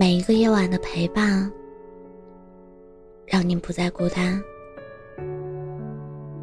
[0.00, 1.52] 每一个夜晚的陪伴，
[3.26, 4.40] 让你不再孤单。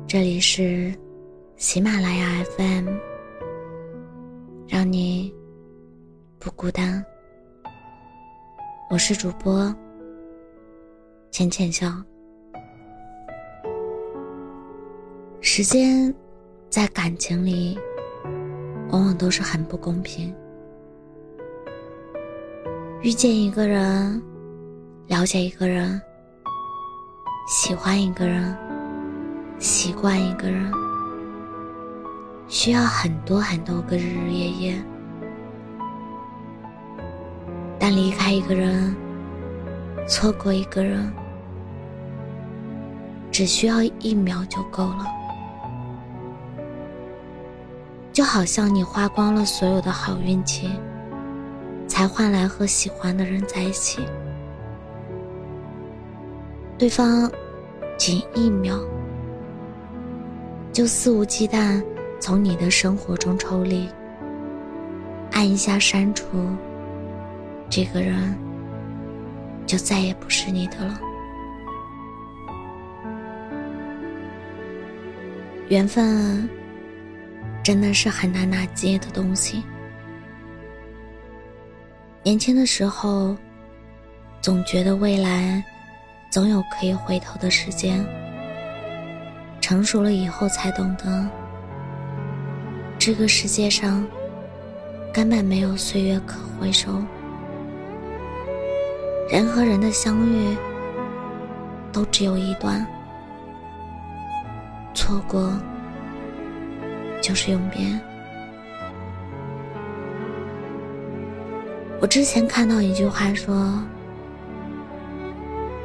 [0.05, 0.93] 这里是
[1.55, 2.89] 喜马拉雅 FM，
[4.67, 5.33] 让你
[6.37, 7.01] 不孤单。
[8.89, 9.73] 我是主播
[11.31, 11.89] 浅浅笑。
[15.39, 16.13] 时间
[16.69, 17.79] 在感情里，
[18.89, 20.35] 往往都是很不公平。
[23.05, 24.19] 遇见一个人，
[25.09, 26.01] 了解一个人，
[27.47, 28.57] 喜欢一个人，
[29.59, 30.71] 习惯一个人，
[32.47, 34.83] 需要很多很多个日日夜夜。
[37.77, 38.95] 但离开一个人，
[40.07, 41.13] 错过一个人，
[43.29, 45.05] 只需要一秒就够了。
[48.11, 50.71] 就好像你花光了所有的好运气。
[51.95, 54.05] 才换来和喜欢的人在一起，
[56.77, 57.31] 对方
[57.97, 58.77] 仅一秒
[60.73, 61.81] 就肆无忌惮
[62.19, 63.89] 从你的生活中抽离，
[65.31, 66.25] 按一下删除，
[67.69, 68.37] 这个人
[69.65, 70.99] 就再也不是你的了。
[75.69, 76.49] 缘分
[77.63, 79.63] 真的是很难拿捏的东西。
[82.25, 83.37] 年轻的时候，
[84.41, 85.63] 总觉得未来
[86.31, 88.03] 总有可以回头的时间。
[89.61, 91.29] 成熟了以后，才懂得
[92.97, 94.03] 这个世界上
[95.13, 96.99] 根本没有岁月可回收。
[99.29, 100.57] 人和人的相遇
[101.91, 102.83] 都只有一段，
[104.95, 105.53] 错过
[107.21, 107.85] 就是永别。
[112.01, 113.81] 我之前看到一句话说：“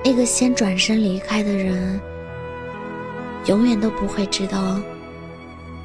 [0.04, 2.00] 那个先转身离开的人，
[3.46, 4.78] 永远都不会知道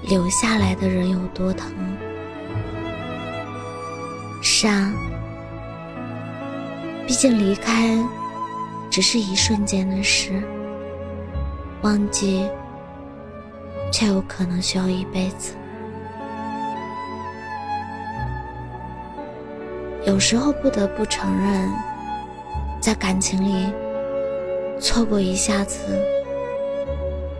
[0.09, 1.71] 留下来的人有多疼。”
[4.41, 4.93] 是啊，
[7.07, 7.97] 毕竟离开
[8.91, 10.43] 只是一瞬间的事，
[11.81, 12.45] 忘记
[13.91, 15.53] 却有可能需要一辈子。
[20.05, 21.67] 有时候不得不承认，
[22.79, 23.73] 在感情里，
[24.79, 25.79] 错过一下子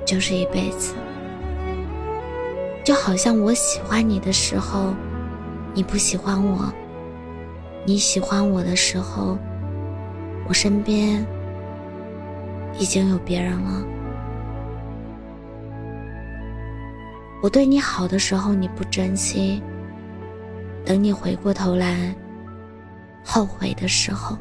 [0.04, 0.96] 就是一辈子。
[2.84, 4.96] 就好像我喜欢你的时候，
[5.76, 6.74] 你不喜欢我；
[7.86, 9.38] 你喜欢我的时候，
[10.48, 11.24] 我身边
[12.80, 13.84] 已经有别人了。
[17.44, 19.62] 我对你好的时候你不珍惜，
[20.84, 22.16] 等你回过头来。
[23.26, 24.38] 后悔的时候，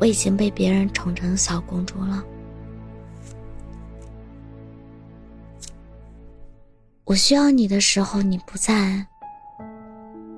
[0.00, 2.24] 我已经被别人宠成小公主了。
[7.04, 9.06] 我需要你的时候你不在，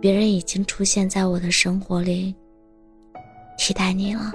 [0.01, 2.35] 别人已经出现在我的生活里，
[3.57, 4.33] 替代你了。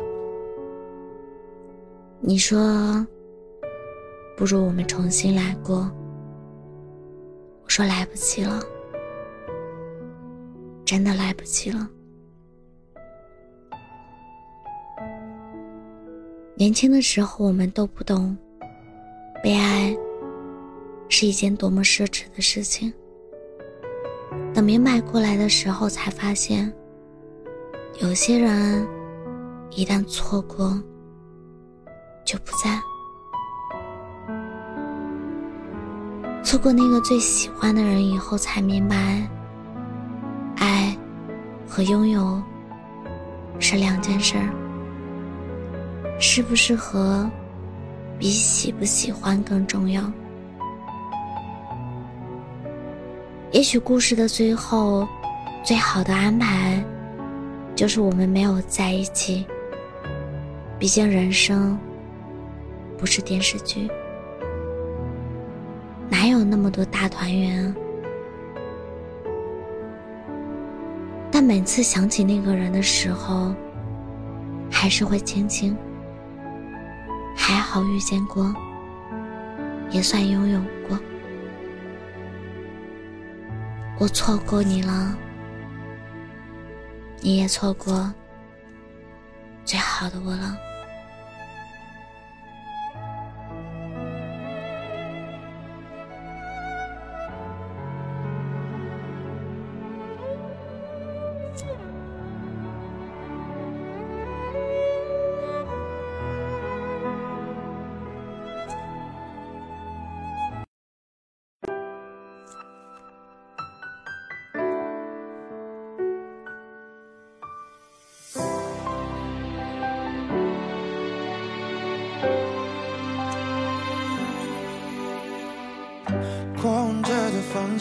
[2.21, 3.05] 你说，
[4.37, 5.91] 不如我们重新来过。
[7.63, 8.61] 我说来不及了，
[10.83, 11.87] 真的来不及了。
[16.63, 18.37] 年轻的时候，我们都不懂，
[19.43, 19.93] 被爱
[21.09, 22.93] 是一件多么奢侈的事情。
[24.53, 26.73] 等明白过来的时候，才发现，
[27.99, 28.87] 有些人
[29.71, 30.81] 一旦错过，
[32.25, 32.79] 就不在。
[36.45, 39.29] 错过那个最喜欢的人以后，才明白，
[40.55, 40.97] 爱
[41.67, 42.41] 和拥有
[43.59, 44.62] 是两件事儿。
[46.25, 47.29] 适不适合，
[48.17, 50.01] 比喜不喜欢更重要。
[53.51, 55.05] 也许故事的最后，
[55.65, 56.81] 最好的安排，
[57.75, 59.45] 就是我们没有在一起。
[60.79, 61.77] 毕竟人生
[62.97, 63.89] 不是电视剧，
[66.09, 67.75] 哪有那么多大团圆？
[71.29, 73.53] 但每次想起那个人的时候，
[74.71, 75.75] 还是会轻轻。
[77.53, 78.51] 还好遇见过，
[79.91, 80.99] 也算拥有过。
[83.99, 85.15] 我错过你了，
[87.21, 88.11] 你也错过
[89.63, 90.57] 最好的我了。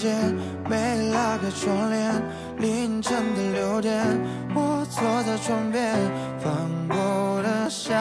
[0.02, 0.34] 间，
[0.68, 2.12] 没拉开窗帘，
[2.58, 4.04] 凌晨的六点，
[4.52, 5.94] 我坐在床边，
[6.42, 6.52] 翻
[6.88, 7.94] 过的相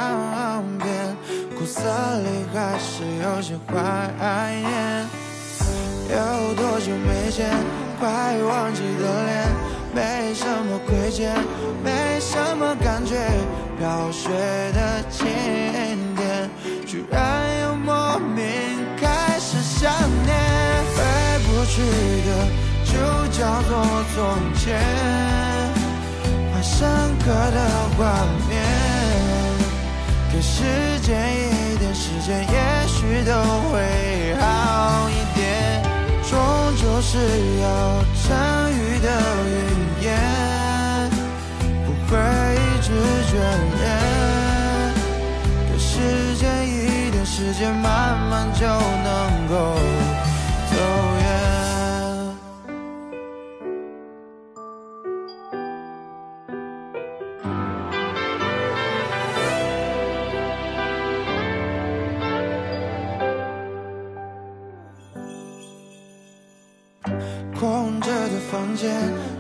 [0.80, 1.16] 片，
[1.56, 1.84] 苦涩
[2.24, 3.76] 里还是有些怀
[4.56, 5.06] 念。
[6.10, 7.52] 有多久没见，
[8.00, 8.10] 快
[8.50, 9.48] 忘记的脸，
[9.94, 11.32] 没什么亏欠，
[11.84, 13.16] 没什么感觉，
[13.78, 14.28] 飘雪
[14.74, 15.28] 的晴
[16.16, 16.50] 天，
[16.88, 18.44] 居然又莫名
[19.00, 19.92] 开始想
[20.26, 20.81] 念。
[21.74, 22.30] 去的
[22.84, 22.92] 就
[23.32, 23.72] 叫做
[24.14, 24.20] 从
[24.56, 24.78] 前，
[26.54, 26.78] 很深
[27.20, 27.58] 刻的
[27.98, 28.00] 画
[28.50, 28.52] 面。
[30.34, 30.64] 给时
[31.02, 33.32] 间一点时间，也许都
[33.70, 35.40] 会好一点。
[36.30, 36.38] 终
[36.76, 37.18] 究是
[37.62, 37.66] 要
[38.22, 38.28] 成
[68.82, 68.90] 间，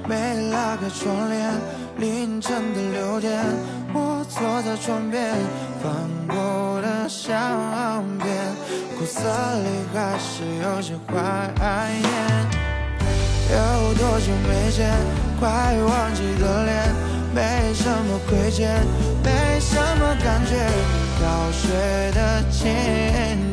[0.07, 1.51] 没拉开窗帘。
[1.97, 3.43] 凌晨的六点，
[3.91, 5.35] 我坐在窗边，
[5.81, 5.91] 翻
[6.27, 7.33] 过的相
[8.19, 8.29] 片，
[8.97, 9.19] 苦涩
[9.63, 11.13] 里还是有些怀
[11.89, 12.11] 念。
[13.49, 14.91] 有多久没见，
[15.39, 15.49] 快
[15.89, 16.93] 忘记的脸，
[17.33, 18.69] 没什么亏欠，
[19.23, 20.55] 没什么感觉，
[21.17, 22.71] 飘雪的晴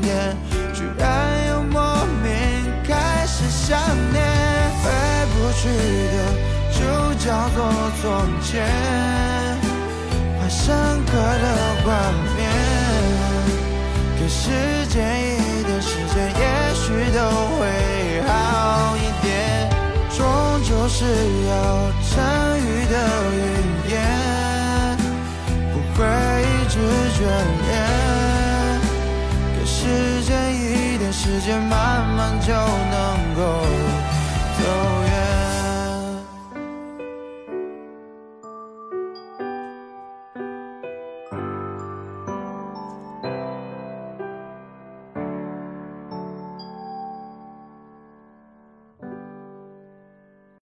[0.03, 0.37] 天，
[0.75, 1.81] 居然又莫
[2.23, 2.31] 名
[2.87, 3.79] 开始想
[4.13, 4.38] 念。
[5.69, 5.75] 去
[6.15, 6.17] 的
[6.73, 6.79] 就
[7.15, 7.59] 叫做
[8.01, 8.03] 从
[8.43, 8.65] 前，
[10.41, 10.75] 很深
[11.07, 11.47] 刻的
[11.85, 11.87] 画
[12.37, 12.39] 面。
[14.19, 14.41] 给时
[14.89, 16.45] 间一点时间，也
[16.75, 17.19] 许都
[17.57, 17.61] 会
[18.27, 19.27] 好一点。
[20.17, 20.25] 终
[20.65, 21.53] 究是要
[22.09, 22.11] 成
[22.59, 22.61] 雨
[22.91, 22.95] 的
[23.33, 23.39] 云
[23.91, 23.95] 烟，
[25.73, 25.99] 不会
[26.43, 26.75] 一直
[27.15, 27.21] 眷
[27.67, 27.69] 恋。
[29.55, 29.77] 给时
[30.25, 31.71] 间一点时间，慢
[32.17, 32.97] 慢就能
[33.37, 33.41] 够。